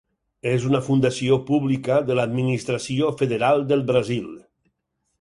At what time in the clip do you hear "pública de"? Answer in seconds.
1.51-2.17